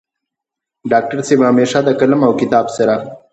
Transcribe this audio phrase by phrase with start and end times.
[0.91, 2.93] ډاکټر صيب همېشه د قلم او کتاب سره